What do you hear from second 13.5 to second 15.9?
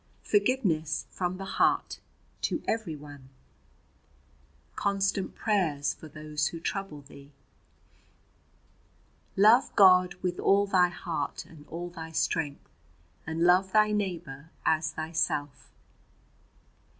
thy neighbour as thyself."